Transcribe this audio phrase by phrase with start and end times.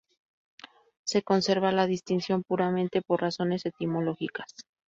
[1.03, 4.47] Se conserva la distinción puramente por razones etimológicas.